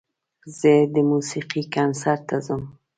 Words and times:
زه 0.59 0.73
د 0.93 0.95
موسیقۍ 1.11 1.63
کنسرت 1.73 2.21
ته 2.29 2.37
ځم. 2.45 2.61